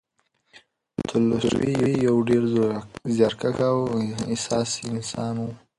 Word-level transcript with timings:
تولستوی 1.07 1.75
یو 2.07 2.15
ډېر 2.29 2.43
زیارکښ 3.15 3.57
او 3.71 3.79
حساس 4.31 4.69
انسان 4.89 5.35
و. 5.39 5.45